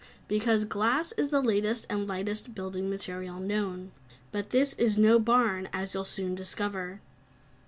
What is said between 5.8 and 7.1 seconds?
you'll soon discover."